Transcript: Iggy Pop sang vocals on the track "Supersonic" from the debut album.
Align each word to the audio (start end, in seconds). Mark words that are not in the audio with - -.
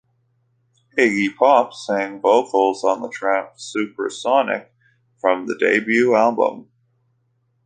Iggy 0.97 1.35
Pop 1.37 1.75
sang 1.75 2.21
vocals 2.21 2.83
on 2.83 3.03
the 3.03 3.07
track 3.09 3.53
"Supersonic" 3.57 4.73
from 5.19 5.45
the 5.45 5.55
debut 5.55 6.15
album. 6.15 6.71